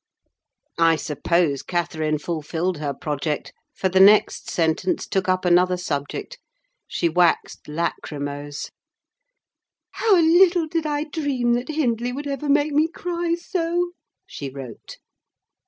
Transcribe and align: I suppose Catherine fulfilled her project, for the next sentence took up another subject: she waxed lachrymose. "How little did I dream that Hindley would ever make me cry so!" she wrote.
I 0.79 0.95
suppose 0.95 1.61
Catherine 1.61 2.17
fulfilled 2.17 2.79
her 2.79 2.91
project, 2.91 3.53
for 3.75 3.87
the 3.87 3.99
next 3.99 4.49
sentence 4.49 5.05
took 5.05 5.29
up 5.29 5.45
another 5.45 5.77
subject: 5.77 6.39
she 6.87 7.07
waxed 7.07 7.67
lachrymose. 7.67 8.71
"How 9.91 10.15
little 10.15 10.65
did 10.65 10.87
I 10.87 11.03
dream 11.03 11.53
that 11.53 11.69
Hindley 11.69 12.11
would 12.11 12.25
ever 12.25 12.49
make 12.49 12.71
me 12.71 12.87
cry 12.87 13.35
so!" 13.35 13.91
she 14.25 14.49
wrote. 14.49 14.97